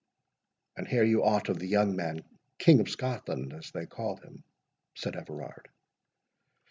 [0.75, 2.23] "And hear you aught of the young man,
[2.57, 4.43] King of Scotland, as they call him?"
[4.95, 5.69] said Everard.